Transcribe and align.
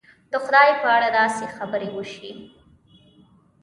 د 0.31 0.33
خدای 0.43 0.69
په 0.81 0.87
اړه 0.95 1.09
داسې 1.19 1.43
خبرې 1.55 1.89
وشي. 1.95 2.31